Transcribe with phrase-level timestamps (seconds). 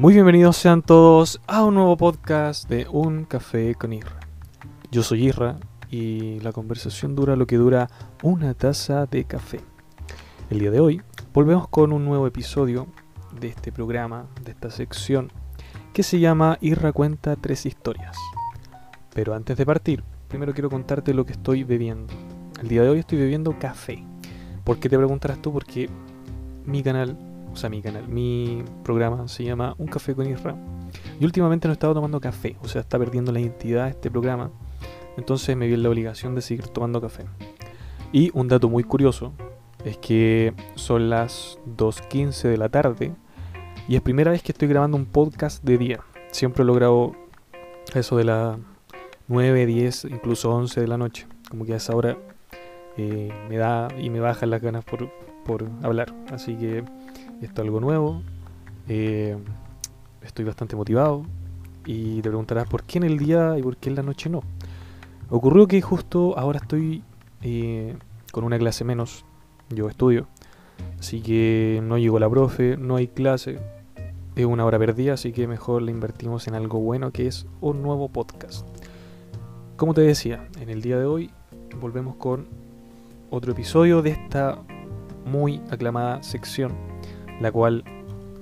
[0.00, 4.18] Muy bienvenidos sean todos a un nuevo podcast de Un Café con Irra.
[4.90, 5.58] Yo soy Irra
[5.90, 7.90] y la conversación dura lo que dura
[8.22, 9.60] una taza de café.
[10.48, 11.02] El día de hoy
[11.34, 12.86] volvemos con un nuevo episodio
[13.38, 15.30] de este programa, de esta sección,
[15.92, 18.16] que se llama Irra cuenta tres historias.
[19.12, 22.14] Pero antes de partir, primero quiero contarte lo que estoy bebiendo.
[22.62, 24.02] El día de hoy estoy bebiendo café.
[24.64, 25.52] ¿Por qué te preguntarás tú?
[25.52, 25.90] Porque
[26.64, 27.18] mi canal
[27.52, 30.56] o sea, mi canal, mi programa se llama Un Café con Isra.
[31.18, 34.10] Y últimamente no he estado tomando café, o sea, está perdiendo la identidad de este
[34.10, 34.50] programa.
[35.16, 37.24] Entonces me vi en la obligación de seguir tomando café.
[38.12, 39.32] Y un dato muy curioso
[39.84, 43.12] es que son las 2.15 de la tarde
[43.88, 46.00] y es primera vez que estoy grabando un podcast de día.
[46.30, 47.16] Siempre lo grabo
[47.94, 48.58] eso de las
[49.28, 51.26] 9, 10, incluso 11 de la noche.
[51.48, 52.16] Como que a esa hora
[52.96, 55.10] eh, me da y me bajan las ganas por,
[55.44, 56.14] por hablar.
[56.30, 56.84] Así que
[57.46, 58.22] esto es algo nuevo.
[58.88, 59.36] Eh,
[60.22, 61.24] estoy bastante motivado.
[61.86, 64.42] Y te preguntarás por qué en el día y por qué en la noche no.
[65.30, 67.02] Ocurrió que justo ahora estoy
[67.42, 67.96] eh,
[68.32, 69.24] con una clase menos.
[69.70, 70.26] Yo estudio.
[70.98, 73.58] Así que no llegó la profe, no hay clase.
[74.36, 77.82] Es una hora perdida, así que mejor la invertimos en algo bueno que es un
[77.82, 78.66] nuevo podcast.
[79.76, 81.30] Como te decía, en el día de hoy
[81.80, 82.46] volvemos con
[83.30, 84.58] otro episodio de esta
[85.24, 86.89] muy aclamada sección
[87.40, 87.84] la cual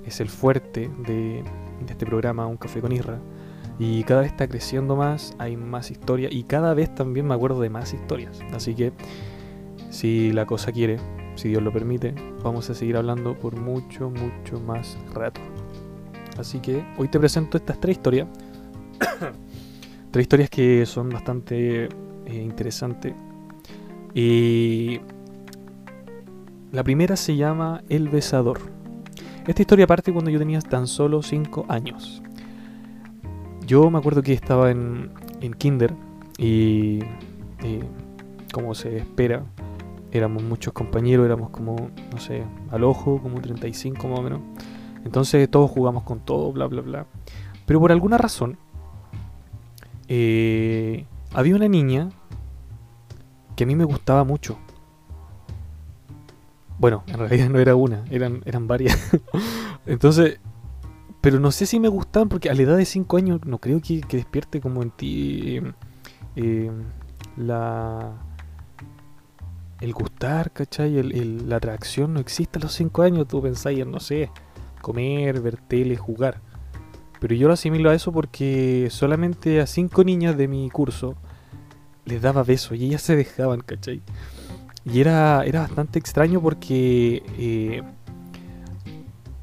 [0.05, 1.43] es el fuerte de,
[1.87, 3.19] este programa, Un Café con Irra.
[3.79, 7.61] Y cada vez está creciendo más, hay más historia y cada vez también me acuerdo
[7.61, 8.41] de más historias.
[8.53, 8.91] Así que
[9.89, 10.97] si la cosa quiere,
[11.35, 15.39] si Dios lo permite, vamos a seguir hablando por mucho, mucho más rato.
[16.37, 18.27] Así que hoy te presento estas tres historias.
[20.11, 21.89] tres historias que son bastante eh,
[22.33, 23.13] interesantes.
[24.13, 24.99] Y
[26.71, 28.78] la primera se llama El Besador.
[29.49, 32.21] Esta historia parte cuando yo tenía tan solo 5 años.
[33.65, 35.09] Yo me acuerdo que estaba en,
[35.57, 35.95] Kinder
[36.37, 36.99] y,
[38.53, 39.43] como se espera,
[40.11, 44.41] éramos muchos compañeros, éramos como, no sé, al ojo, como 35 más o menos.
[45.03, 47.05] Entonces todos jugamos con todo, bla, bla, bla.
[47.65, 48.55] Pero por alguna razón,
[50.09, 52.09] eh, había una niña
[53.55, 54.59] que a mí me gustaba mucho.
[56.79, 58.97] Bueno, en realidad no era una, eran, eran varias.
[59.85, 60.39] Entonces,
[61.21, 63.81] pero no sé si me gustaban porque a la edad de 5 años no creo
[63.81, 65.61] que, despierte como en ti
[66.35, 66.83] em,
[67.35, 68.13] la
[69.81, 71.01] el gustar, ¿cachai?
[71.03, 73.27] La atracción no existe a los 5 años.
[73.27, 74.29] Tú pensáis en, no sé,
[74.81, 76.41] comer, ver tele, jugar.
[77.19, 81.15] Pero yo lo asimilo a eso porque solamente a 5 niñas de mi curso
[82.05, 84.01] les daba besos y ellas se dejaban, ¿cachai?
[84.91, 87.83] Y era, era bastante extraño porque, eh,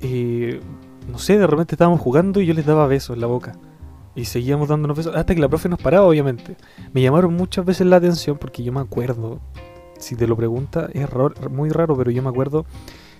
[0.00, 0.60] eh,
[1.08, 3.52] no sé, de repente estábamos jugando y yo les daba besos en la boca.
[4.16, 6.56] Y seguíamos dándonos besos hasta que la profe nos paraba, obviamente.
[6.92, 9.40] Me llamaron muchas veces la atención porque yo me acuerdo,
[9.98, 11.08] si te lo pregunta, es
[11.50, 12.66] muy raro, pero yo me acuerdo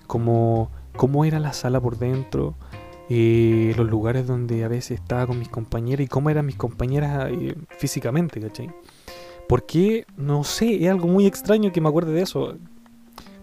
[0.07, 2.55] como cómo era la sala por dentro,
[3.09, 7.31] eh, los lugares donde a veces estaba con mis compañeras y cómo eran mis compañeras
[7.77, 8.69] físicamente, ¿cachai?
[9.47, 10.05] ¿Por qué?
[10.17, 12.57] No sé, es algo muy extraño que me acuerde de eso.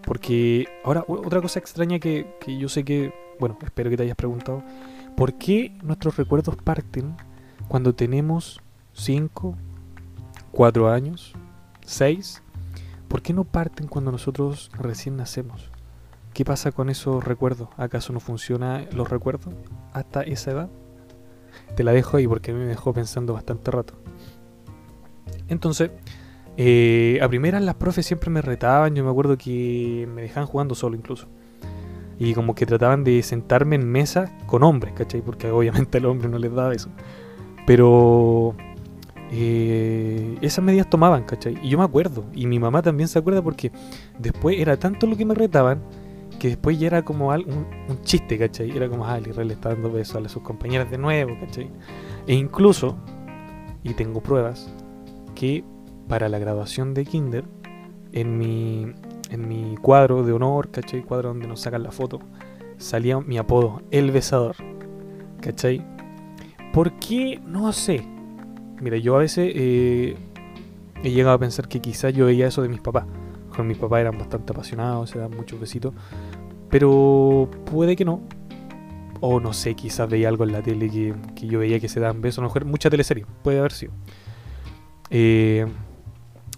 [0.02, 4.62] Porque ahora, otra cosa extraña que, yo sé que, bueno, espero que te hayas preguntado.
[5.16, 7.16] ¿Por qué nuestros recuerdos parten
[7.68, 8.60] cuando tenemos
[8.92, 9.56] 5,
[10.52, 11.32] 4 años,
[11.86, 12.42] 6?
[13.08, 15.70] ¿Por qué no parten cuando nosotros recién nacemos?
[16.34, 17.68] ¿Qué pasa con esos recuerdos?
[17.76, 19.54] ¿Acaso no funcionan los recuerdos
[19.92, 20.68] hasta esa edad?
[21.76, 23.94] Te la dejo ahí porque a mí me dejó pensando bastante rato.
[25.48, 25.90] Entonces,
[26.56, 30.74] eh, a primeras las profes siempre me retaban, yo me acuerdo que me dejaban jugando
[30.74, 31.26] solo incluso.
[32.18, 35.20] Y como que trataban de sentarme en mesa con hombres, ¿cachai?
[35.20, 36.90] Porque obviamente al hombre no les daba eso.
[37.66, 38.54] Pero
[39.32, 41.58] eh, esas medidas tomaban, ¿cachai?
[41.62, 43.72] Y yo me acuerdo, y mi mamá también se acuerda porque
[44.18, 45.82] después era tanto lo que me retaban
[46.38, 47.66] que después ya era como un,
[48.02, 48.70] chiste, ¿cachai?
[48.76, 51.70] Era como, ah, el está dando besos a sus compañeras de nuevo, ¿cachai?
[52.26, 52.96] E incluso,
[53.82, 54.70] y tengo pruebas,
[55.34, 55.64] que
[56.08, 57.44] para la graduación de Kinder,
[58.12, 58.86] en mi,
[59.30, 61.02] en mi cuadro de honor, ¿cachai?
[61.02, 62.20] Cuadro donde nos sacan la foto,
[62.78, 64.56] salía mi apodo, El Besador,
[65.40, 65.84] ¿cachai?
[66.72, 67.40] ¿Por qué?
[67.46, 68.06] No sé.
[68.80, 70.16] Mira, yo a veces eh,
[71.02, 73.04] he llegado a pensar que quizás yo veía eso de mis papás.
[73.54, 75.94] Con mis papás eran bastante apasionados, se daban muchos besitos.
[76.70, 78.20] Pero puede que no.
[79.20, 82.00] O no sé, quizás veía algo en la tele que, que yo veía que se
[82.00, 82.44] daban besos.
[82.44, 83.92] A mucha teleserie, puede haber sido.
[85.10, 85.66] Eh,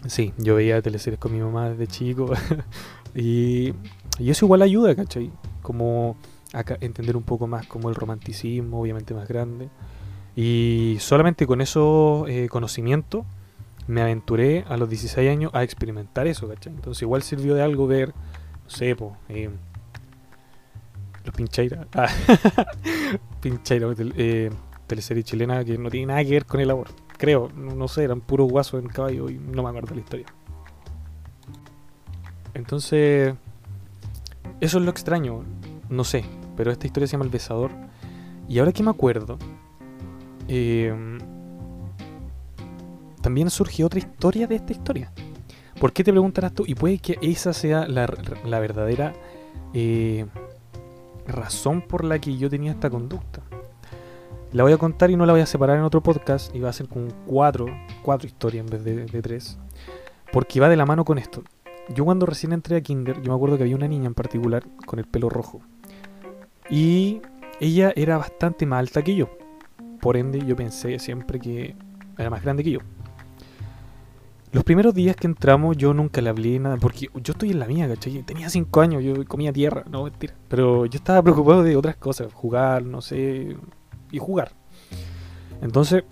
[0.06, 2.30] sí, yo veía teleseries con mi mamá desde chico.
[3.14, 3.74] y,
[4.18, 5.30] eso igual ayuda, ¿cachai?
[5.62, 6.16] Como
[6.80, 9.68] entender un poco más como el romanticismo, obviamente más grande.
[10.34, 13.24] Y solamente con esos eh, conocimientos
[13.86, 16.72] me aventuré a los 16 años a experimentar eso, ¿cachai?
[16.72, 19.12] Entonces igual sirvió de algo ver, no sé, pues,
[21.26, 21.86] los Pincheiras.
[21.94, 22.08] Ah,
[23.40, 24.50] Pincheira, eh,
[24.86, 26.88] teleserie chilena que no tiene nada que ver con el amor.
[27.18, 30.26] Creo, no, sé, eran puros guasos en caballo y no me acuerdo la historia.
[32.54, 33.34] Entonces,
[34.60, 35.42] eso es lo extraño,
[35.88, 36.24] no sé,
[36.56, 37.70] pero esta historia se llama El Besador.
[38.48, 39.38] Y ahora que me acuerdo,
[40.48, 40.94] eh,
[43.20, 45.12] también surge otra historia de esta historia.
[45.80, 46.64] ¿Por qué te preguntarás tú?
[46.66, 48.06] Y puede que esa sea la,
[48.60, 49.14] verdadera
[49.74, 50.26] eh,
[51.26, 53.42] razón por la que yo tenía esta conducta.
[54.52, 56.70] La voy a contar y no la voy a separar en otro podcast y va
[56.70, 57.66] a ser con cuatro,
[58.02, 59.58] cuatro historias en vez de, tres.
[60.32, 61.42] Porque va de la mano con esto.
[61.88, 64.64] Yo cuando recién entré a Kinder, yo me acuerdo que había una niña en particular
[64.86, 65.60] con el pelo rojo.
[66.70, 67.20] Y
[67.60, 69.30] ella era bastante más alta que yo.
[70.00, 71.74] Por ende, yo pensé siempre que
[72.16, 72.80] era más grande que yo.
[74.52, 77.66] Los primeros días que entramos yo nunca le hablé nada, porque yo estoy en la
[77.66, 78.22] mía, ¿cachai?
[78.22, 80.34] Tenía cinco años, yo comía tierra, no mentira.
[80.48, 83.56] Pero yo estaba preocupado de otras cosas, jugar, no sé,
[84.10, 84.52] y jugar.
[85.62, 86.04] Entonces,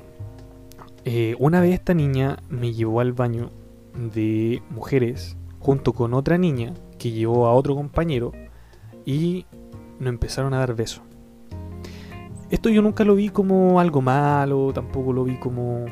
[1.05, 3.51] eh, una vez esta niña me llevó al baño
[3.95, 8.33] de mujeres junto con otra niña que llevó a otro compañero
[9.05, 9.47] y
[9.99, 11.03] nos empezaron a dar besos.
[12.51, 15.87] Esto yo nunca lo vi como algo malo, tampoco lo vi como,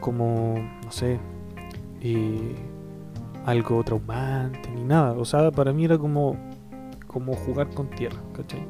[0.00, 0.54] como,
[0.84, 1.18] no sé,
[2.00, 2.54] eh,
[3.46, 5.12] algo traumante ni nada.
[5.12, 6.36] O sea, para mí era como,
[7.06, 8.66] como jugar con tierra, ¿cachai?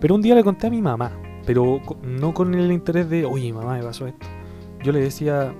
[0.00, 1.12] Pero un día le conté a mi mamá,
[1.48, 4.26] pero no con el interés de, oye, mamá, me pasó esto.
[4.84, 5.54] Yo le decía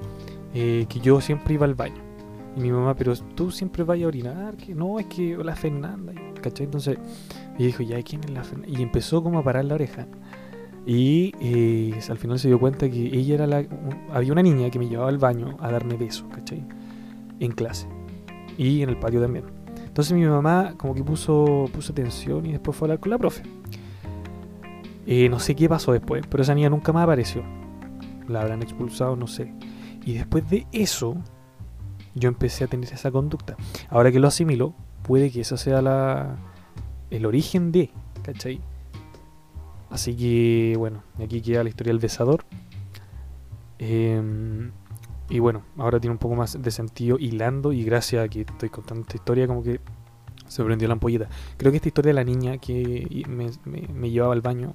[0.52, 2.02] eh, que yo siempre iba al baño.
[2.55, 6.12] Y mi mamá, pero tú siempre vas a orinar, que no, es que la Fernanda,
[6.43, 6.67] ¿cachai?
[6.67, 6.99] Entonces,
[7.56, 8.79] y dijo, ya, ¿quién es la Fernanda?
[8.79, 10.06] Y empezó como a parar la oreja.
[10.85, 13.64] Y eh, al final se dio cuenta que ella era la.
[14.12, 16.67] había una niña que me llevaba al baño a darme besos, ¿cachai?
[17.40, 17.88] En clase.
[18.58, 19.46] Y en el patio también.
[19.87, 23.17] Entonces mi mamá como que puso, puso atención y después fue a hablar con la
[23.17, 23.43] profe.
[25.31, 27.43] No sé qué pasó después, pero esa niña nunca más apareció.
[28.26, 29.55] La habrán expulsado, no sé.
[30.05, 31.16] Y después de eso,
[32.14, 33.56] yo empecé a tener esa conducta.
[33.88, 36.37] Ahora que lo asimilo, puede que esa sea la,
[37.10, 37.90] el origen de,
[38.22, 38.60] ¿cachai?
[39.90, 42.44] Así que, bueno, aquí queda la historia del besador.
[43.78, 44.72] Em,
[45.31, 48.69] y bueno, ahora tiene un poco más de sentido hilando y gracias a que estoy
[48.69, 49.81] contando esta historia como que
[50.46, 51.28] se prendió la ampolleta.
[51.56, 54.75] Creo que esta historia de la niña que me, llevaba al baño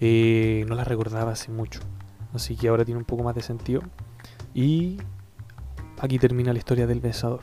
[0.00, 1.80] eh, no la recordaba hace mucho.
[2.34, 3.82] Así que ahora tiene un poco más de sentido.
[4.54, 4.98] Y
[5.98, 7.40] aquí termina la historia del besador.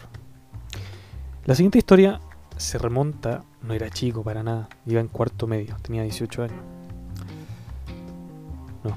[1.45, 2.21] La siguiente historia
[2.57, 6.57] se remonta, no era chico para nada, iba en cuarto medio, tenía 18 años.
[8.83, 8.95] No,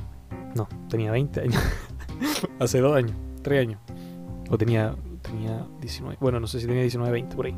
[0.55, 1.63] no, tenía 20 años.
[2.61, 3.81] Hace dos años, tres años.
[4.49, 7.57] O tenía, tenía 19, bueno, no sé si tenía 19, 20 por ahí.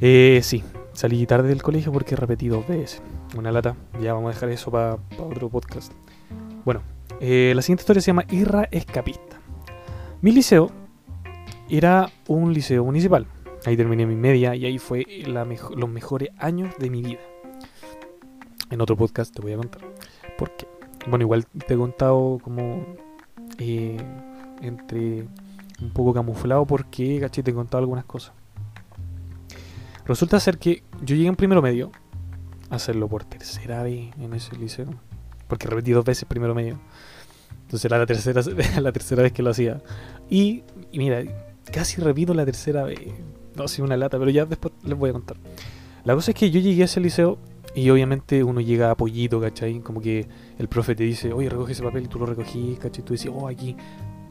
[0.00, 0.62] Eh, sí,
[0.92, 3.02] salí tarde del colegio porque repetí dos veces.
[3.36, 5.92] Una lata, ya vamos a dejar eso para otro podcast.
[6.64, 6.80] Bueno,
[7.20, 9.38] eh, la siguiente historia se llama Irra Escapista.
[10.22, 10.70] Mi liceo
[11.68, 13.26] era un liceo municipal
[13.66, 17.18] Ahí terminé mi media y ahí fue los mejores años de mi vida.
[18.70, 19.82] En otro podcast te voy a contar.
[20.38, 20.68] ¿Por qué?
[21.08, 22.86] Bueno, igual te he contado como
[23.58, 23.96] eh,
[24.62, 25.26] entre
[25.82, 28.34] un poco camuflado porque, caché, te he contado algunas cosas.
[30.04, 31.90] Resulta ser que yo llegué en primero medio
[32.70, 34.88] hacerlo por tercera vez en ese liceo.
[35.48, 36.78] Porque repetí dos veces primero medio.
[37.62, 38.42] Entonces era la tercera,
[38.80, 39.82] la tercera vez que lo hacía.
[40.30, 41.22] Y, mira,
[41.72, 43.00] casi repito la tercera vez.
[43.54, 45.36] No, sí, una lata, pero ya después les voy a contar.
[46.04, 47.38] La cosa es que yo llegué a ese liceo
[47.74, 49.80] y obviamente uno llega a pollito, ¿cachai?
[49.80, 50.26] Como que
[50.58, 53.04] el profe te dice, oye, recoge ese papel y tú lo recogís, ¿cachai?
[53.04, 53.76] Tú dices, oh, aquí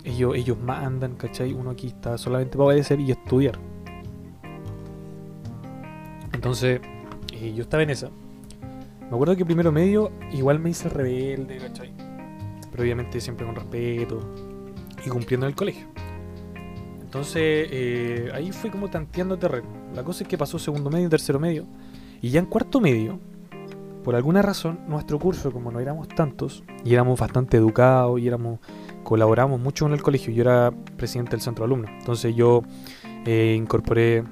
[0.04, 1.54] ellos, ellos mandan, ¿cachai?
[1.54, 3.60] Uno aquí está solamente para obedecer y estudiar.
[6.32, 6.80] Entonces,
[7.34, 8.10] eh, yo estaba en esa.
[9.10, 11.94] Me acuerdo que primero medio igual me hice rebelde, ¿cachai?
[12.72, 14.20] Pero obviamente siempre con respeto
[15.06, 15.88] y cumpliendo en el colegio.
[17.02, 19.68] Entonces eh, ahí fue como tanteando terreno.
[19.94, 21.66] La cosa es que pasó segundo medio, tercero medio.
[22.22, 23.20] Y ya en cuarto medio,
[24.04, 28.60] por alguna razón, nuestro curso, como no éramos tantos, y éramos bastante educados, y éramos,
[29.04, 31.88] colaboramos mucho con el colegio, yo era presidente del centro alumno.
[32.00, 32.64] Entonces yo
[33.26, 34.24] eh, incorporé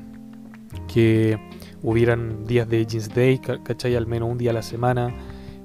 [0.88, 1.40] que
[1.84, 3.96] hubieran días de Jeans Day, ¿cachai?
[3.96, 5.14] Al menos un día a la semana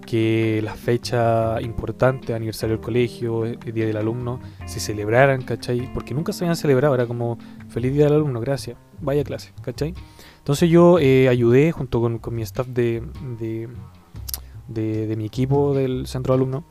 [0.09, 5.93] que las fechas importantes, aniversario del colegio, el eh, día del alumno, se celebraran, ¿cachai?
[5.93, 8.79] Porque nunca se habían celebrado, era como feliz día del alumno, gracias.
[9.01, 9.95] vaya clase, ¿cachai?
[10.39, 13.03] Entonces yo eh, ayudé junto con, mi staff de,
[13.39, 13.69] de,
[14.67, 16.65] de, mi equipo del centro de alumnos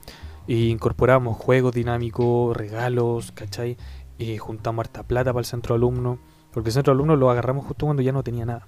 [0.48, 3.78] e incorporamos juegos dinámicos, regalos, ¿cachai?
[4.18, 6.18] Eh, juntamos harta plata para el centro de alumnos,
[6.52, 8.68] porque el centro de alumnos lo agarramos justo cuando ya no tenía nada.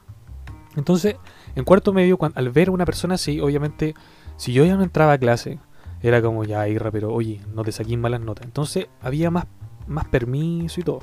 [0.75, 1.15] Entonces,
[1.55, 3.95] en cuarto medio, al ver a una persona así, obviamente,
[4.37, 5.59] si yo ya no entraba a clase,
[6.01, 8.45] era como ya, Irra, pero oye, no te saqué malas notas.
[8.45, 9.45] Entonces, había más,
[9.87, 10.99] más permiso y todo.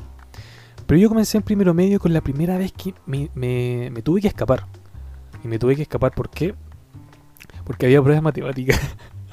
[0.87, 4.29] Pero yo comencé en primero medio con la primera vez que me, me, tuve que
[4.29, 4.67] escapar.
[5.45, 6.31] Y me tuve que escapar, ¿por?
[7.65, 8.81] Porque había pruebas matemáticas.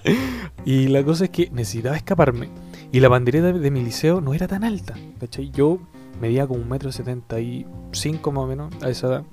[0.66, 2.50] y la cosa es que necesitaba escaparme.
[2.92, 4.96] Y la bandereta de mi liceo no era tan alta.
[5.20, 5.52] ¿cachai?
[5.52, 5.80] Yo
[6.20, 9.24] medía como un metro setenta y cinco más o menos a esa edad.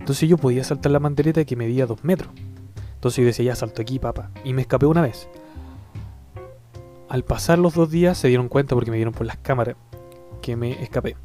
[0.00, 2.32] Entonces yo podía saltar la bandereta que medía dos metros.
[2.94, 4.30] Entonces yo decía, ya salto aquí, papá.
[4.44, 5.28] Y me escapé una vez.
[7.08, 9.76] Al pasar los dos días se dieron cuenta porque me dieron por las cámaras
[10.42, 11.16] que me escapé.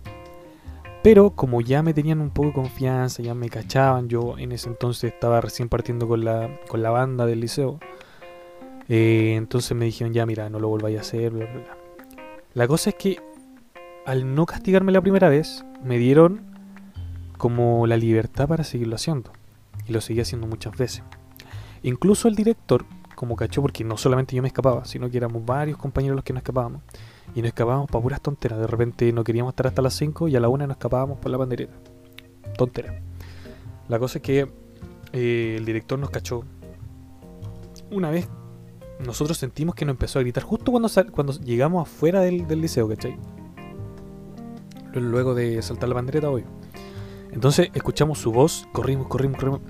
[1.04, 4.70] Pero como ya me tenían un poco de confianza, ya me cachaban, yo en ese
[4.70, 7.80] entonces estaba recién partiendo con la, con la banda del liceo.
[8.90, 11.78] Eh, entonces me dijeron, ya mira, no lo volváis a hacer, bla, bla, bla.
[12.54, 13.20] La cosa es que
[14.06, 16.55] al no castigarme la primera vez, me dieron
[17.38, 19.32] como la libertad para seguirlo haciendo.
[19.88, 21.04] Y lo seguí haciendo muchas veces.
[21.84, 25.78] Incluso el director, como cachó, porque no solamente yo me escapaba, sino que éramos varios
[25.78, 26.82] compañeros los que nos escapábamos
[27.36, 28.60] y nos escapábamos para puras tonteras.
[28.60, 31.32] De repente no queríamos estar hasta las 5 y a la 1 nos escapábamos por
[31.32, 31.74] la bandereta.
[32.58, 33.02] Tontera.
[33.88, 34.48] La cosa es que
[35.14, 36.44] eh, el director nos cachó.
[37.92, 38.28] Una vez
[39.06, 43.18] nosotros sentimos que nos empezó a gritar justo cuando, cuando llegamos afuera del, liceo, ¿cachai?
[44.94, 46.46] Luego de saltar la bandereta, hoy.
[47.36, 49.62] Entonces escuchamos su voz, corrimos, corrimos, corrimos,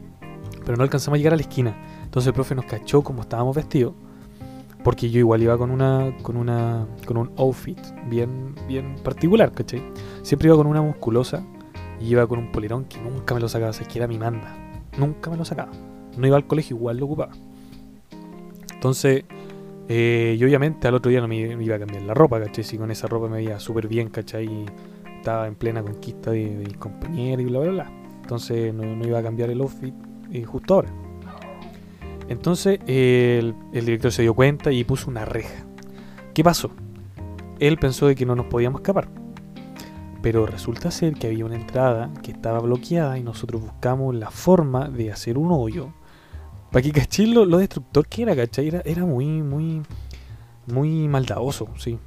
[0.63, 1.75] pero no alcanzamos a llegar a la esquina.
[2.03, 3.93] Entonces el profe nos cachó como estábamos vestidos
[4.85, 6.15] porque yo igual iba con una.
[6.21, 6.85] con una.
[7.07, 8.53] con un outfit bien.
[8.67, 9.81] bien particular, ¿cachai?
[10.21, 11.43] Siempre iba con una musculosa
[11.99, 14.55] y iba con un polerón que nunca me lo sacaba, o que era mi manda.
[14.95, 15.71] Nunca me lo sacaba.
[16.15, 17.31] No iba al colegio, igual lo ocupaba.
[18.75, 19.23] Entonces,
[19.89, 22.63] eh, yo obviamente al otro día no me, iba a cambiar la ropa, ¿cachai?
[22.63, 24.67] Si con esa ropa me veía súper bien, ¿cachai?
[25.25, 27.91] Estaba en plena conquista de, de mis compañeros y bla, bla, bla.
[28.21, 29.93] Entonces no, iba a cambiar el outfit
[30.31, 30.89] eh, justo ahora.
[32.29, 35.65] Entonces el, director se dio cuenta y puso una reja.
[36.35, 36.69] ¿Qué pasó?
[37.59, 39.07] Él pensó de que no nos podíamos escapar.
[40.21, 44.89] Pero resulta ser que había una entrada que estaba bloqueada y nosotros buscamos la forma
[44.89, 45.89] de hacer un hoyo.
[46.71, 48.71] Para que cachín lo, destructor que era, ¿cachai?
[48.85, 49.81] Era, muy, muy,
[50.67, 51.97] muy maldadoso, sí.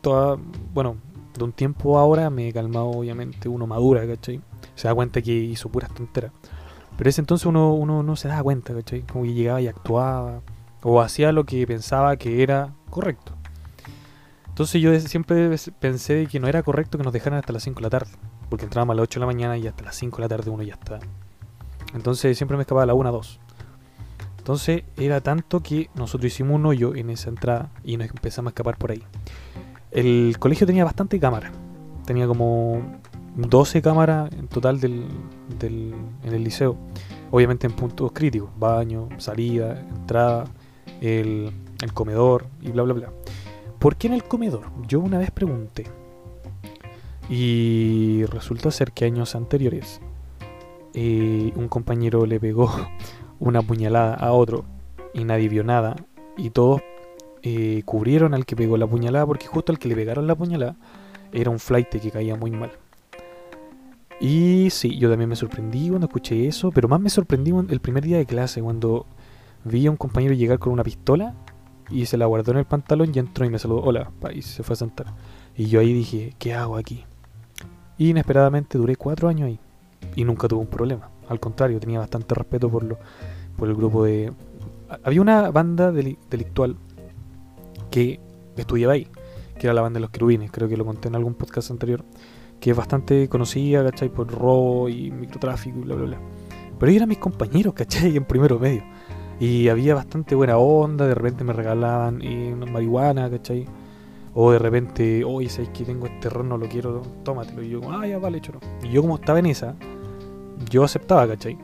[0.00, 0.38] Toda,
[0.72, 0.96] bueno,
[1.34, 4.40] de un tiempo ahora me he calmado, obviamente, uno madura, ¿cachai?
[4.74, 6.32] Se da cuenta que hizo puras tonteras.
[6.96, 9.02] Pero ese entonces uno, uno no se daba cuenta, ¿cachai?
[9.02, 10.40] Como que llegaba y actuaba,
[10.82, 13.32] o hacía lo que pensaba que era correcto.
[14.48, 17.82] Entonces yo siempre pensé que no era correcto que nos dejaran hasta las 5 de
[17.82, 18.10] la tarde,
[18.50, 20.50] porque entrábamos a las 8 de la mañana y hasta las 5 de la tarde
[20.50, 21.00] uno ya está.
[21.94, 23.40] Entonces siempre me escapaba a la 1, 2.
[24.38, 28.52] Entonces era tanto que nosotros hicimos un hoyo en esa entrada y nos empezamos a
[28.52, 29.02] escapar por ahí.
[29.92, 31.52] El colegio tenía bastante cámara.
[32.06, 32.82] Tenía como
[33.36, 35.04] 12 cámaras en total del,
[35.58, 35.94] del,
[36.24, 36.76] en el liceo.
[37.30, 40.44] Obviamente en puntos críticos, baño, salida, entrada,
[41.00, 41.50] el,
[41.82, 43.12] el comedor y bla bla bla.
[43.78, 44.64] ¿Por qué en el comedor?
[44.86, 45.86] Yo una vez pregunté.
[47.28, 50.00] Y resulta ser que años anteriores
[50.94, 52.70] eh, un compañero le pegó
[53.40, 54.64] una puñalada a otro
[55.14, 55.96] y nadie vio nada.
[56.36, 56.80] Y todos
[57.42, 60.76] eh, cubrieron al que pegó la puñalada porque justo al que le pegaron la puñalada
[61.32, 62.70] era un flight que caía muy mal.
[64.20, 68.04] Y sí, yo también me sorprendí cuando escuché eso, pero más me sorprendí el primer
[68.04, 69.06] día de clase cuando
[69.64, 71.34] vi a un compañero llegar con una pistola
[71.90, 74.62] y se la guardó en el pantalón y entró y me saludó, hola, y se
[74.62, 75.06] fue a sentar.
[75.56, 77.04] Y yo ahí dije, ¿qué hago aquí?
[77.98, 79.58] Y inesperadamente duré cuatro años ahí
[80.14, 81.10] y nunca tuve un problema.
[81.28, 82.98] Al contrario, tenía bastante respeto por, lo,
[83.56, 84.32] por el grupo de...
[85.02, 86.76] Había una banda delictual
[87.92, 88.18] que
[88.56, 89.06] estudiaba ahí,
[89.56, 92.04] que era la banda de los querubines, creo que lo conté en algún podcast anterior
[92.62, 94.08] que es bastante conocida, ¿cachai?
[94.08, 96.18] Por robo y microtráfico y bla, bla, bla.
[96.78, 98.16] Pero ellos eran mis compañeros, ¿cachai?
[98.16, 98.84] En primero medio.
[99.40, 103.66] Y había bastante buena onda, de repente me regalaban eh, marihuana, ¿cachai?
[104.34, 107.64] O de repente, oye, ¿sabes que tengo este terreno, no lo quiero, tómatelo.
[107.64, 108.60] Y yo, ah, ya, vale, choro.
[108.84, 109.74] Y yo como estaba en esa,
[110.70, 111.58] yo aceptaba, ¿cachai?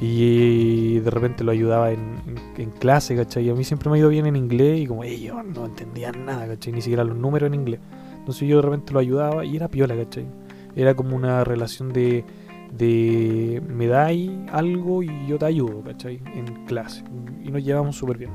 [0.00, 2.16] Y de repente lo ayudaba en,
[2.56, 3.46] en, clase, ¿cachai?
[3.46, 6.24] Y a mí siempre me ha ido bien en inglés y como ellos no entendían
[6.24, 6.72] nada, ¿cachai?
[6.72, 7.80] Ni siquiera los números en inglés.
[8.18, 10.26] Entonces yo de repente lo ayudaba y era piola, ¿cachai?
[10.74, 12.24] Era como una relación de,
[12.72, 16.20] de me dais algo y yo te ayudo, ¿cachai?
[16.34, 17.04] En clase.
[17.44, 18.30] Y nos llevamos súper bien.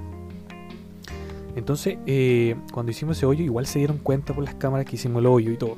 [1.55, 5.21] Entonces, eh, cuando hicimos ese hoyo, igual se dieron cuenta por las cámaras que hicimos
[5.21, 5.77] el hoyo y todo.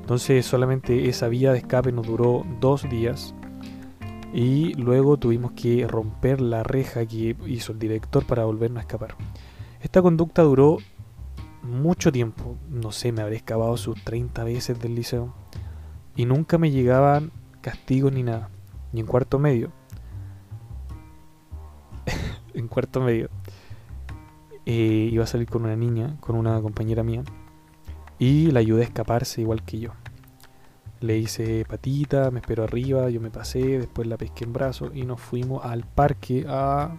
[0.00, 3.34] Entonces solamente esa vía de escape nos duró dos días
[4.34, 9.14] y luego tuvimos que romper la reja que hizo el director para volvernos a escapar.
[9.80, 10.78] Esta conducta duró
[11.62, 15.32] mucho tiempo, no sé, me habré escapado sus 30 veces del liceo
[16.16, 18.50] y nunca me llegaban castigos ni nada,
[18.92, 19.70] ni en cuarto medio.
[22.54, 23.30] en cuarto medio.
[24.66, 27.22] Eh, iba a salir con una niña, con una compañera mía,
[28.18, 29.92] y la ayudé a escaparse igual que yo.
[31.00, 35.02] Le hice patita, me esperó arriba, yo me pasé, después la pesqué en brazo y
[35.02, 36.96] nos fuimos al parque a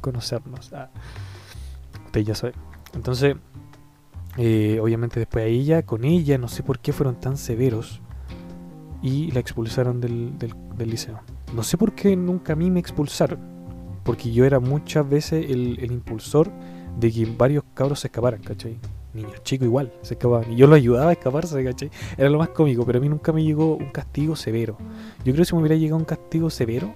[0.00, 0.72] conocernos.
[0.72, 0.90] Ah.
[2.06, 2.54] Usted ya sabe.
[2.94, 3.36] Entonces,
[4.36, 8.00] eh, obviamente después a ella, con ella, no sé por qué fueron tan severos
[9.02, 11.20] y la expulsaron del, del, liceo.
[11.54, 13.38] No sé por qué nunca a mí me expulsaron,
[14.04, 16.50] porque yo era muchas veces el, el impulsor
[16.98, 18.78] de que varios cabros se escaparan, ¿cachai?
[19.14, 20.52] Niños chicos igual se escapaban.
[20.52, 21.90] Y yo lo ayudaba a escaparse, ¿cachai?
[22.16, 24.76] Era lo más cómico, pero a mí nunca me llegó un castigo severo.
[25.24, 26.94] Yo creo que si me hubiera llegado un castigo severo,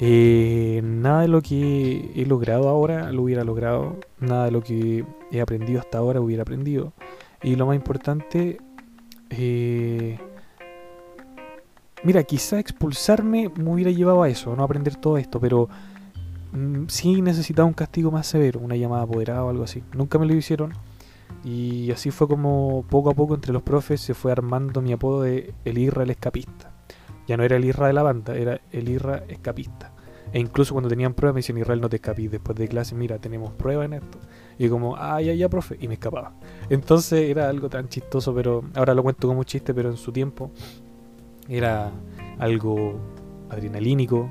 [0.00, 3.96] eh, nada de lo que he logrado ahora lo hubiera logrado.
[4.20, 6.92] Nada de lo que he aprendido hasta ahora hubiera aprendido.
[7.42, 8.58] Y lo más importante,
[9.30, 10.18] eh,
[12.02, 15.68] mira, quizá expulsarme me hubiera llevado a eso, no aprender todo esto, pero
[16.52, 19.82] mm, sí necesitaba un castigo más severo, una llamada apoderada o algo así.
[19.92, 20.72] Nunca me lo hicieron.
[21.44, 25.22] Y así fue como poco a poco entre los profes se fue armando mi apodo
[25.22, 26.72] de el Irra el escapista.
[27.26, 29.92] Ya no era el Irra de la banda, era el Irra escapista.
[30.32, 33.18] E incluso cuando tenían pruebas me decían, Israel, no te escapís después de clase, mira,
[33.18, 34.18] tenemos pruebas en esto.
[34.58, 36.32] Y como, ah, ya, ya, profe, y me escapaba.
[36.68, 40.50] Entonces era algo tan chistoso, pero ahora lo cuento como chiste, pero en su tiempo
[41.48, 41.90] era
[42.38, 42.98] algo
[43.48, 44.30] adrenalínico,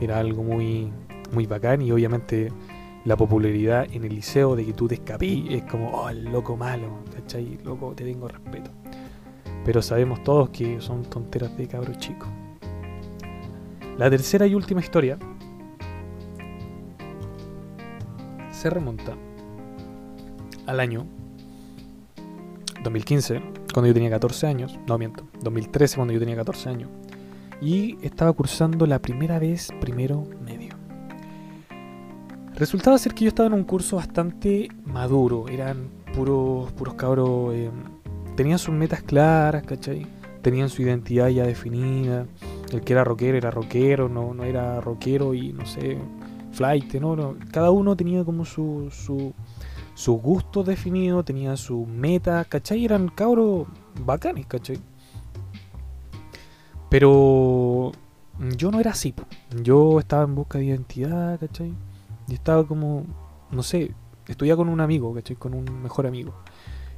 [0.00, 0.90] era algo muy,
[1.32, 2.50] muy bacán y obviamente
[3.04, 6.56] la popularidad en el liceo de que tú te escapís es como, oh, el loco
[6.56, 7.58] malo, ¿cachai?
[7.64, 8.70] Loco, te tengo respeto.
[9.64, 12.28] Pero sabemos todos que son tonteras de cabros chicos.
[13.98, 15.18] La tercera y última historia
[18.50, 19.16] se remonta
[20.66, 21.06] al año
[22.82, 26.90] 2015, cuando yo tenía 14 años, no miento, 2013 cuando yo tenía 14 años,
[27.60, 30.26] y estaba cursando la primera vez primero.
[32.56, 37.70] Resultaba ser que yo estaba en un curso bastante maduro, eran puros, puros cabros, eh,
[38.36, 40.06] tenían sus metas claras, ¿cachai?
[40.40, 42.26] Tenían su identidad ya definida,
[42.72, 45.98] el que era rockero era rockero, no, no era rockero y no sé,
[46.52, 47.16] flight, ¿no?
[47.16, 49.32] no cada uno tenía como su, su,
[49.94, 52.84] su gusto definido, tenía su meta, ¿cachai?
[52.84, 53.66] Eran cabros
[54.04, 54.78] bacanes, ¿cachai?
[56.88, 57.90] Pero
[58.56, 59.12] yo no era así,
[59.60, 61.72] yo estaba en busca de identidad, ¿cachai?
[62.28, 63.04] Y estaba como,
[63.50, 63.92] no sé,
[64.26, 65.36] estudiaba con un amigo, ¿cachai?
[65.36, 66.34] Con un mejor amigo.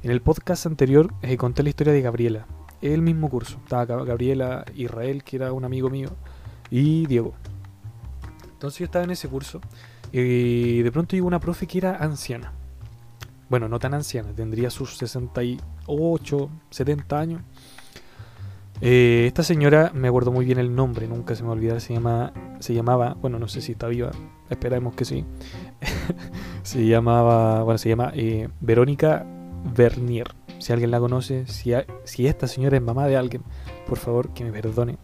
[0.03, 2.45] En el podcast anterior eh, conté la historia de Gabriela.
[2.81, 3.57] El mismo curso.
[3.63, 6.09] Estaba Gabriela, Israel, que era un amigo mío,
[6.69, 7.33] y Diego.
[8.51, 9.61] Entonces yo estaba en ese curso
[10.11, 12.53] y de pronto llegó una profe que era anciana.
[13.49, 17.41] Bueno, no tan anciana, tendría sus 68, 70 años.
[18.79, 22.31] Eh, esta señora, me acuerdo muy bien el nombre, nunca se me olvidará, se, llama,
[22.59, 24.11] se llamaba, bueno, no sé si está viva,
[24.49, 25.25] esperemos que sí.
[26.63, 29.25] se llamaba, bueno, se llama eh, Verónica
[29.75, 30.27] Vernier.
[30.59, 33.43] Si alguien la conoce, si, si esta señora es mamá de alguien,
[33.87, 34.97] por favor que me perdone.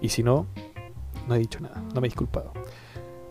[0.00, 0.46] Y si no,
[1.26, 2.52] no he dicho nada, no me he disculpado.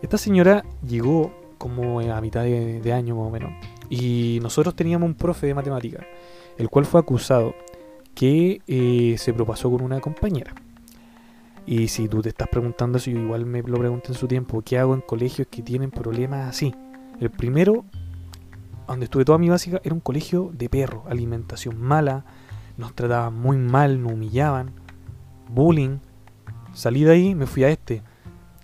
[0.02, 3.52] Esta señora llegó como a mitad de, de año más o menos.
[3.90, 6.04] Y nosotros teníamos un profe de matemática,
[6.58, 7.54] el cual fue acusado
[8.18, 10.52] que eh, se propasó con una compañera.
[11.66, 14.60] Y si tú te estás preguntando, si yo igual me lo pregunté en su tiempo,
[14.60, 16.74] ¿qué hago en colegios que tienen problemas así?
[17.20, 17.84] El primero,
[18.88, 22.24] donde estuve toda mi básica, era un colegio de perro, alimentación mala,
[22.76, 24.72] nos trataban muy mal, nos humillaban,
[25.48, 25.98] bullying.
[26.72, 28.02] Salí de ahí, me fui a este,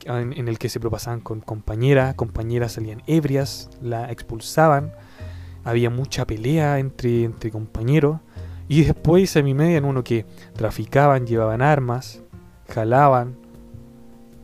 [0.04, 4.92] en, en el que se propasaban con compañeras, compañeras salían ebrias, la expulsaban,
[5.62, 8.18] había mucha pelea entre, entre compañeros.
[8.68, 10.24] Y después mi media en uno que
[10.54, 12.22] traficaban, llevaban armas,
[12.68, 13.36] jalaban.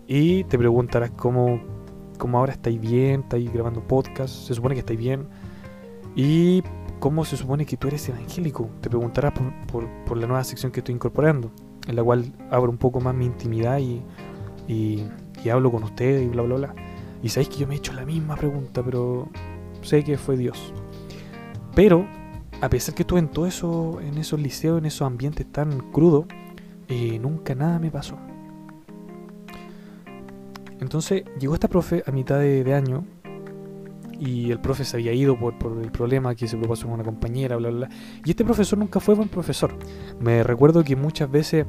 [0.07, 1.61] Y te preguntarás cómo,
[2.19, 5.29] cómo ahora estáis bien, estáis grabando podcast, se supone que estáis bien.
[6.15, 6.63] Y
[6.99, 8.69] cómo se supone que tú eres evangélico.
[8.81, 9.33] Te preguntarás
[9.67, 11.51] por, por, la nueva sección que estoy incorporando,
[11.87, 14.03] en la cual abro un poco más mi intimidad y,
[14.69, 15.07] y,
[15.43, 16.75] y hablo con ustedes y bla, bla, bla.
[17.23, 19.29] Y sabéis que yo me he hecho la misma pregunta, pero
[19.83, 20.75] sé que fue Dios.
[21.75, 22.07] Pero
[22.61, 26.27] a pesar que estuve en todo eso, en esos liceos, en esos ambientes tan crudos,
[26.89, 28.17] eh, nunca nada me pasó.
[30.81, 33.05] Entonces llegó esta profe a mitad de, año
[34.19, 37.05] y el profe se había ido por, por el problema que se propuso con una
[37.05, 37.97] compañera, bla, bla, bla.
[38.25, 39.75] Y este profesor nunca fue buen profesor.
[40.21, 41.67] Me recuerdo que muchas veces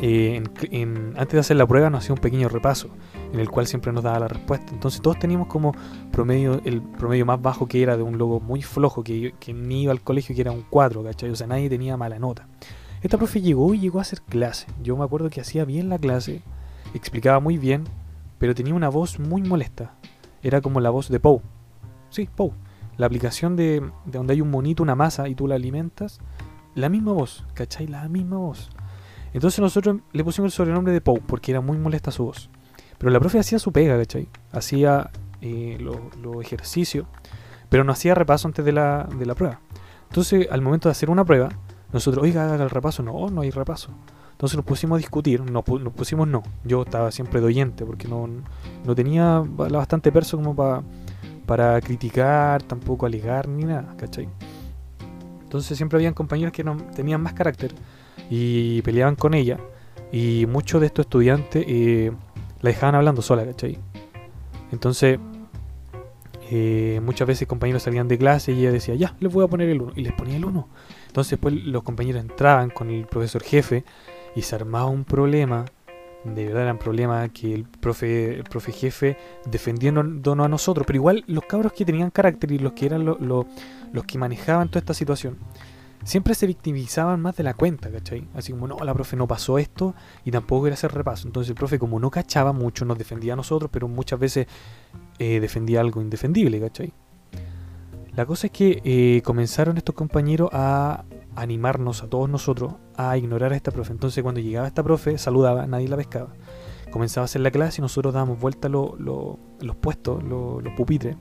[0.00, 2.88] eh, en- en- antes de hacer la prueba nos hacía un pequeño repaso
[3.32, 4.72] en el cual siempre nos daba la respuesta.
[4.72, 5.72] Entonces todos teníamos como
[6.12, 9.82] promedio, el promedio más bajo que era de un logo muy flojo, que, que ni
[9.82, 11.30] iba al colegio, que era un 4, ¿cachai?
[11.30, 12.46] O sea, nadie tenía mala nota.
[13.02, 14.66] Esta profe llegó y llegó a hacer clase.
[14.82, 16.42] Yo me acuerdo que hacía bien la clase,
[16.94, 17.84] explicaba muy bien,
[18.38, 19.94] pero tenía una voz muy molesta.
[20.42, 21.40] Era como la voz de Poe.
[22.10, 22.52] Sí, Poe.
[22.96, 26.18] La aplicación de, de donde hay un monito, una masa y tú la alimentas.
[26.74, 27.86] La misma voz, ¿cachai?
[27.86, 28.70] La misma voz.
[29.32, 32.50] Entonces nosotros le pusimos el sobrenombre de Poe porque era muy molesta su voz.
[32.98, 34.28] Pero la profe hacía su pega, ¿cachai?
[34.52, 35.10] Hacía
[35.40, 37.06] eh, los ejercicios,
[37.68, 39.60] pero no hacía repaso antes de la, de la prueba.
[40.08, 41.50] Entonces, al momento de hacer una prueba,
[41.92, 43.02] nosotros, oiga, haga el repaso.
[43.02, 43.90] No, no hay repaso.
[44.32, 46.42] Entonces nos pusimos a discutir, nos, nos pusimos no.
[46.64, 48.28] Yo estaba siempre de oyente porque no,
[48.84, 50.82] no tenía bastante perso como pa-
[51.44, 54.28] para criticar, tampoco alegar ni nada, ¿cachai?
[55.42, 57.72] Entonces siempre habían compañeros que no, tenían más carácter
[58.30, 59.58] y peleaban con ella.
[60.12, 62.12] Y muchos de estos estudiantes eh,
[62.62, 63.78] la dejaban hablando sola, ¿cachai?
[64.72, 65.18] Entonces,
[66.50, 69.68] eh, muchas veces compañeros salían de clase y ella decía, ya, les voy a poner
[69.68, 69.92] el 1.
[69.96, 70.68] Y les ponía el 1.
[71.08, 73.84] Entonces, después los compañeros entraban con el profesor jefe
[74.34, 75.66] y se armaba un problema.
[76.24, 79.16] De verdad era un problema que el profe, el profe jefe
[79.50, 80.86] defendiéndonos a nosotros.
[80.86, 83.46] Pero igual los cabros que tenían carácter y los que eran lo- lo-
[83.92, 85.36] los que manejaban toda esta situación
[86.04, 88.26] siempre se victimizaban más de la cuenta, ¿cachai?
[88.34, 91.26] Así como, no, la profe no pasó esto y tampoco quería hacer repaso.
[91.28, 94.46] Entonces el profe, como no cachaba mucho, nos defendía a nosotros, pero muchas veces
[95.18, 96.92] eh, defendía algo indefendible, ¿cachai?
[98.14, 101.04] La cosa es que eh, comenzaron estos compañeros a
[101.36, 103.92] animarnos a todos nosotros a ignorar a esta profe.
[103.92, 106.30] Entonces cuando llegaba esta profe, saludaba, nadie la pescaba.
[106.90, 110.72] Comenzaba a hacer la clase y nosotros dábamos vuelta lo- lo- los puestos, lo- los
[110.74, 111.16] pupitres.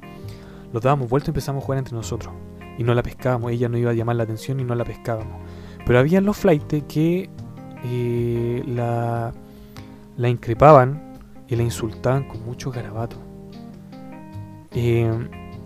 [0.73, 2.33] Los dábamos vuelta y empezamos a jugar entre nosotros
[2.77, 5.41] y no la pescábamos, ella no iba a llamar la atención y no la pescábamos.
[5.85, 7.29] Pero había los flightes que
[7.83, 9.33] eh, la,
[10.17, 11.13] la increpaban
[11.47, 13.17] y la insultaban con mucho garabato.
[14.73, 15.09] Eh,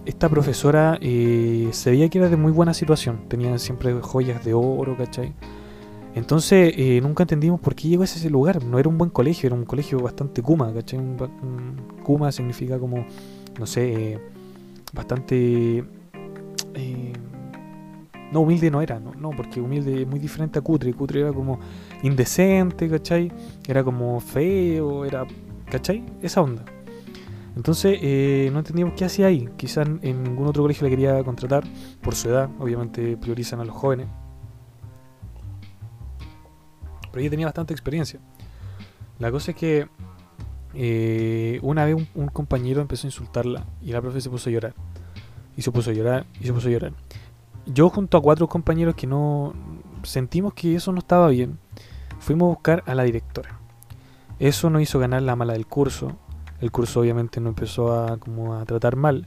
[0.05, 4.53] esta profesora eh, se veía que era de muy buena situación, tenía siempre joyas de
[4.53, 5.33] oro, ¿cachai?
[6.13, 9.47] Entonces eh, nunca entendimos por qué llegó a ese lugar, no era un buen colegio,
[9.47, 10.99] era un colegio bastante kuma, ¿cachai?
[12.03, 13.05] Kuma significa como,
[13.59, 14.19] no sé,
[14.93, 15.83] bastante
[16.75, 17.13] eh,
[18.31, 20.93] no, humilde no era, no, porque humilde es muy diferente a cutre.
[20.93, 21.59] Cutre era como
[22.03, 23.31] indecente, ¿cachai?
[23.67, 25.25] Era como feo, era,
[25.69, 26.03] ¿cachai?
[26.21, 26.63] Esa onda.
[27.55, 29.49] Entonces, eh, no entendíamos qué hacía ahí.
[29.57, 31.63] Quizás en ningún otro colegio le quería contratar
[32.01, 32.49] por su edad.
[32.59, 34.07] Obviamente priorizan a los jóvenes.
[37.11, 38.19] Pero ella tenía bastante experiencia.
[39.19, 39.89] La cosa es que
[40.73, 44.53] eh, una vez un, un compañero empezó a insultarla y la profe se puso a
[44.53, 44.73] llorar.
[45.57, 46.93] Y se puso a llorar, y se puso a llorar.
[47.65, 49.53] Yo junto a cuatro compañeros que no
[50.03, 51.59] sentimos que eso no estaba bien,
[52.19, 53.59] fuimos a buscar a la directora.
[54.39, 56.13] Eso nos hizo ganar la mala del curso.
[56.59, 59.25] El curso obviamente nos empezó a, como a tratar mal.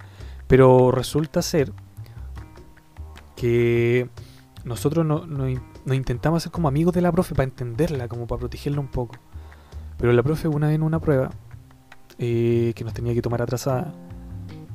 [0.48, 1.72] Pero resulta ser
[3.37, 4.08] que
[4.64, 5.44] nosotros no- no
[5.84, 9.16] nos intentamos hacer como amigos de la profe para entenderla, como para protegerla un poco.
[9.98, 11.30] Pero la profe una vez en una prueba
[12.18, 13.92] eh, que nos tenía que tomar atrasada,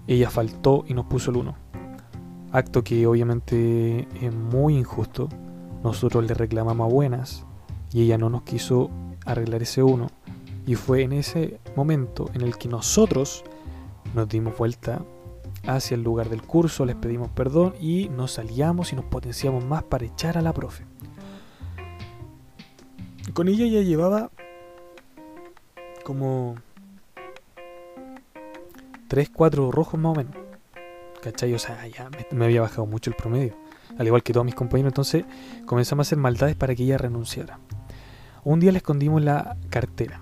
[0.10, 1.56] ella faltó y nos puso el 1.
[2.52, 5.30] Acto que obviamente es muy injusto.
[5.84, 7.46] Nosotros le reclamamos a buenas
[7.94, 8.90] y ella no nos quiso
[9.26, 10.08] arreglar ese 1.
[10.66, 13.44] Y fue en ese momento en el que nosotros
[14.16, 15.04] nos dimos vuelta
[15.68, 19.84] hacia el lugar del curso, les pedimos perdón y nos aliamos y nos potenciamos más
[19.84, 20.86] para echar a la profe.
[23.36, 24.32] Con ella ya llevaba
[26.04, 26.56] como
[29.10, 30.36] 3, 4 rojos más o menos.
[31.22, 31.54] ¿Cachai?
[31.54, 33.58] O sea, ya me, había bajado mucho el promedio.
[33.98, 34.92] Al igual que todos mis compañeros.
[34.92, 35.26] Entonces
[35.66, 37.60] comenzamos a hacer maldades para que ella renunciara.
[38.46, 40.22] Un día le escondimos la cartera.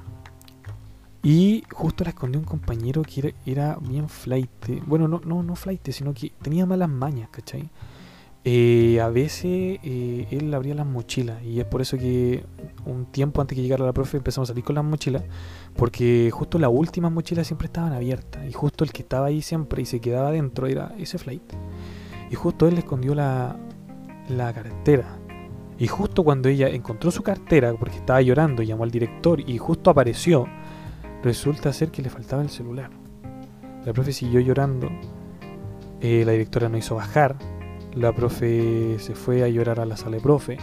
[1.22, 4.50] Y justo la escondió un compañero que era, era bien flight.
[4.86, 7.70] Bueno, no, no, no flight, sino que tenía malas mañas, ¿cachai?
[8.50, 12.46] Eh, a veces eh, él abría las mochilas y es por eso que
[12.86, 15.24] un tiempo antes que llegara la profe empezamos a salir con las mochilas
[15.76, 19.82] porque justo las últimas mochilas siempre estaban abiertas y justo el que estaba ahí siempre
[19.82, 21.44] y se quedaba adentro era ese flight.
[22.32, 23.58] Y justo él le escondió la,
[24.30, 25.20] la cartera.
[25.78, 29.90] Y justo cuando ella encontró su cartera porque estaba llorando llamó al director y justo
[29.90, 30.48] apareció
[31.22, 32.92] resulta ser que le faltaba el celular.
[33.84, 34.88] La profe siguió llorando
[36.00, 37.36] eh, la directora no hizo bajar
[37.98, 40.58] la profe se fue a llorar a la sala de profe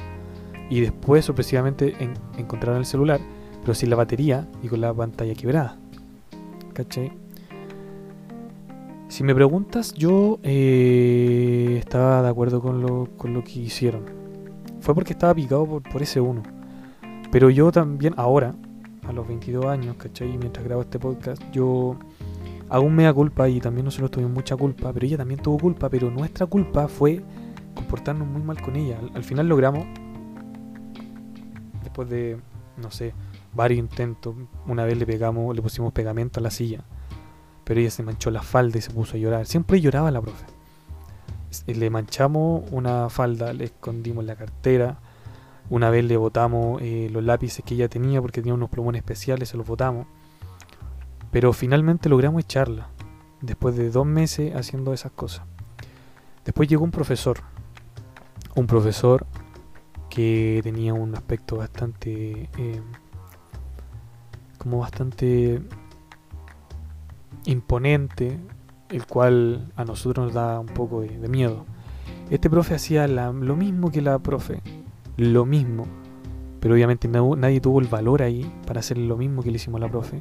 [0.71, 3.21] y después sorpresivamente en- encontraron el celular,
[3.61, 5.77] pero sin la batería y con la pantalla quebrada.
[6.73, 7.13] ¿Cachai?
[9.09, 14.03] Si me preguntas, yo eh, estaba de acuerdo con lo, con lo que hicieron.
[14.81, 16.43] Fue porque estaba picado por, por ese uno.
[17.31, 18.55] Pero yo también, ahora,
[19.07, 20.37] a los 22 años, ¿cachai?
[20.37, 21.97] Mientras grabo este podcast, yo
[22.69, 25.89] aún me da culpa y también nosotros tuvimos mucha culpa, pero ella también tuvo culpa,
[25.89, 27.23] pero nuestra culpa fue
[27.75, 28.99] comportarnos muy mal con ella.
[28.99, 29.87] Al, al final logramos,
[31.83, 32.39] después de,
[32.77, 33.15] no sé,
[33.55, 34.35] varios intentos,
[34.67, 36.81] una vez le pegamos, le pusimos pegamento a la silla,
[37.65, 39.47] pero ella se manchó la falda y se puso a llorar.
[39.47, 40.45] Siempre lloraba la profe.
[41.51, 44.99] S- Le manchamos una falda, le escondimos la cartera,
[45.71, 49.49] una vez le botamos eh, los lápices que ella tenía porque tenía unos plumones especiales,
[49.49, 50.07] se los botamos.
[51.35, 52.91] Pero finalmente logramos echarla.
[53.41, 55.45] Después de dos meses haciendo esas cosas.
[56.45, 57.39] Después llegó un profesor.
[58.55, 59.27] Un profesor
[60.09, 62.49] que tenía un aspecto bastante...
[62.57, 62.81] eh,
[64.59, 65.61] como bastante
[67.47, 68.39] imponente,
[68.89, 71.67] el cual a nosotros nos da un poco de, miedo.
[72.31, 74.63] Este profe hacía lo mismo que la profe,
[75.17, 75.85] lo mismo,
[76.61, 79.85] pero obviamente nadie tuvo el valor ahí para hacer lo mismo que le hicimos a
[79.87, 80.21] la profe.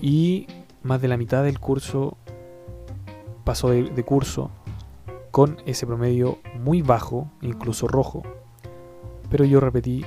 [0.00, 0.46] Y
[0.82, 2.16] más de la mitad del curso
[3.44, 4.50] pasó de, curso
[5.30, 8.22] con ese promedio muy bajo, incluso rojo.
[9.30, 10.04] Pero yo repetí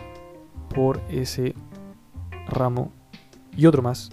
[0.73, 1.55] por ese
[2.47, 2.91] ramo
[3.55, 4.11] y otro más,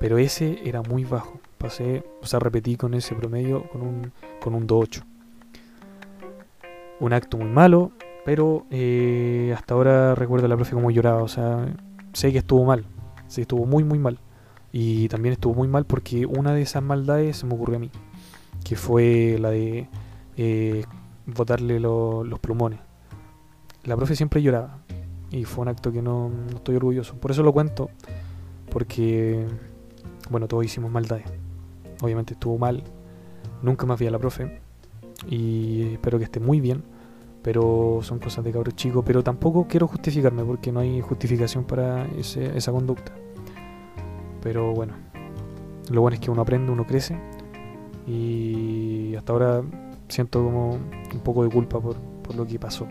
[0.00, 1.38] pero ese era muy bajo.
[1.58, 5.02] Pasé, o sea, repetí con ese promedio con un, con un 2.8.
[7.00, 7.92] Un acto muy malo,
[8.24, 11.66] pero eh, hasta ahora recuerdo a la profe como lloraba, o sea,
[12.12, 12.84] sé que estuvo mal,
[13.26, 14.18] sé que estuvo muy muy mal.
[14.72, 17.90] Y también estuvo muy mal porque una de esas maldades se me ocurrió a mí,
[18.64, 19.88] que fue la de
[20.36, 20.84] eh,
[21.26, 22.80] botarle lo- los plumones.
[23.84, 24.78] La profe siempre lloraba
[25.30, 27.14] y fue un acto que no, estoy orgulloso.
[27.16, 27.90] Por eso lo cuento,
[28.70, 29.46] porque,
[30.30, 31.24] bueno, todos hicimos maldades.
[32.02, 32.84] Obviamente estuvo mal,
[33.62, 34.60] nunca más vi a la profe
[35.28, 36.82] y espero que esté muy bien.
[37.42, 39.02] Pero son cosas de cabros chicos.
[39.06, 43.12] Pero tampoco quiero justificarme porque no hay justificación para ese- esa conducta.
[44.42, 44.94] Pero bueno,
[45.90, 47.18] lo bueno es que uno aprende, uno crece.
[48.06, 49.62] Y hasta ahora
[50.08, 52.86] siento como un poco de culpa por, por lo que pasó.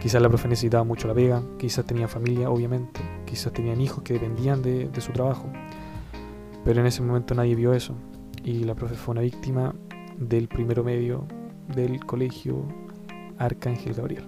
[0.00, 4.14] Quizás la profe necesitaba mucho la pega, quizás tenía familia, obviamente, quizás tenían hijos que
[4.14, 5.48] dependían de, de su trabajo.
[6.64, 7.94] Pero en ese momento nadie vio eso.
[8.44, 9.74] Y la profe fue una víctima
[10.18, 11.26] del primero medio
[11.74, 12.64] del colegio
[13.38, 14.24] Arcángel Gabriel.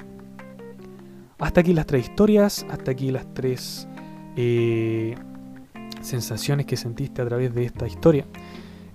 [1.38, 3.86] Hasta aquí las tres historias, hasta aquí las tres
[4.36, 5.14] eh,
[6.00, 8.26] sensaciones que sentiste a través de esta historia.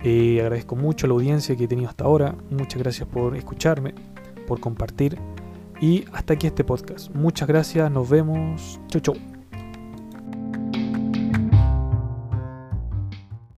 [0.02, 2.34] Eh, agradezco mucho la audiencia que he tenido hasta ahora.
[2.50, 3.94] Muchas gracias por escucharme,
[4.46, 5.18] por compartir.
[5.80, 7.10] Y hasta aquí este podcast.
[7.14, 8.80] Muchas gracias, nos vemos.
[8.88, 9.33] Chau, chau.